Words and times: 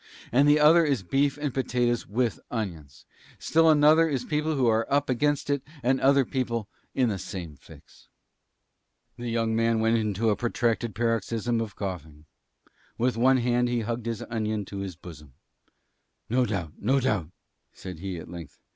And 0.31 0.49
the 0.49 0.59
other 0.59 0.81
one 0.81 0.91
is 0.91 1.03
beef 1.03 1.37
and 1.37 1.53
potatoes 1.53 2.07
with 2.07 2.39
onions. 2.49 3.05
And 3.33 3.41
still 3.43 3.69
another 3.69 4.05
one 4.05 4.15
is 4.15 4.25
people 4.25 4.55
who 4.55 4.65
are 4.65 4.91
up 4.91 5.11
against 5.11 5.47
it 5.47 5.61
and 5.83 6.01
other 6.01 6.25
people 6.25 6.67
in 6.95 7.09
the 7.09 7.19
same 7.19 7.55
fix." 7.55 8.09
The 9.17 9.29
young 9.29 9.55
man 9.55 9.79
went 9.79 9.97
into 9.97 10.31
a 10.31 10.35
protracted 10.35 10.95
paroxysm 10.95 11.61
of 11.61 11.75
coughing. 11.75 12.25
With 12.97 13.15
one 13.15 13.37
hand 13.37 13.69
he 13.69 13.81
hugged 13.81 14.07
his 14.07 14.23
onion 14.23 14.65
to 14.65 14.79
his 14.79 14.95
bosom. 14.95 15.35
"No 16.31 16.47
doubt; 16.47 16.73
no 16.79 16.99
doubt," 16.99 17.29
said 17.71 17.99
he, 17.99 18.17
at 18.17 18.27
length. 18.27 18.57